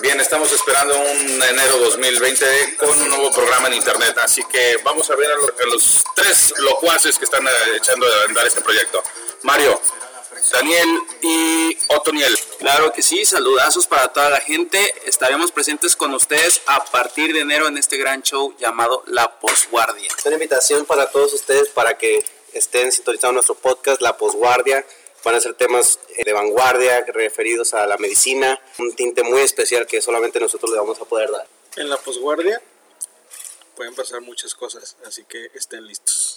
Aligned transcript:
Bien, 0.00 0.20
estamos 0.20 0.52
esperando 0.52 0.96
un 0.96 1.42
enero 1.42 1.76
2020 1.78 2.76
con 2.76 2.90
un 2.90 3.08
nuevo 3.08 3.30
programa 3.32 3.68
en 3.68 3.74
internet, 3.74 4.16
así 4.18 4.42
que 4.44 4.78
vamos 4.84 5.10
a 5.10 5.16
ver 5.16 5.28
a, 5.30 5.66
los 5.66 6.04
tres 6.14 6.54
locuaces 6.58 7.18
que 7.18 7.24
están 7.24 7.46
eh, 7.46 7.50
echando 7.76 8.06
a 8.06 8.24
andar 8.28 8.46
este 8.46 8.60
proyecto. 8.60 9.02
Mario, 9.42 9.80
Daniel 10.52 11.00
y 11.22 11.76
Otoniel. 11.88 12.38
Claro 12.58 12.92
que 12.92 13.02
sí, 13.02 13.24
saludazos 13.24 13.86
para 13.86 14.12
toda 14.12 14.30
la 14.30 14.40
gente. 14.40 14.94
Estaremos 15.06 15.50
presentes 15.50 15.96
con 15.96 16.14
ustedes 16.14 16.62
a 16.66 16.84
partir 16.84 17.32
de 17.32 17.40
enero 17.40 17.66
en 17.66 17.76
este 17.76 17.96
gran 17.96 18.22
show 18.22 18.54
llamado 18.58 19.02
La 19.06 19.40
Posguardia. 19.40 20.08
Es 20.16 20.24
una 20.26 20.36
invitación 20.36 20.84
para 20.84 21.10
todos 21.10 21.34
ustedes 21.34 21.68
para 21.70 21.98
que 21.98 22.24
estén 22.52 22.92
sintonizando 22.92 23.34
nuestro 23.34 23.56
podcast 23.56 24.00
La 24.00 24.16
Posguardia 24.16 24.84
Van 25.24 25.34
a 25.34 25.40
ser 25.40 25.54
temas 25.54 25.98
eh, 26.16 26.24
de 26.24 26.32
vanguardia 26.32 27.04
referidos 27.06 27.74
a 27.74 27.86
la 27.86 27.98
medicina, 27.98 28.60
un 28.78 28.94
tinte 28.94 29.22
muy 29.22 29.40
especial 29.40 29.86
que 29.86 30.00
solamente 30.00 30.40
nosotros 30.40 30.70
le 30.70 30.78
vamos 30.78 31.00
a 31.00 31.04
poder 31.04 31.30
dar. 31.30 31.46
En 31.76 31.88
la 31.88 31.96
posguardia 31.96 32.62
pueden 33.76 33.94
pasar 33.94 34.20
muchas 34.20 34.54
cosas, 34.54 34.96
así 35.06 35.24
que 35.24 35.50
estén 35.54 35.86
listos. 35.86 36.27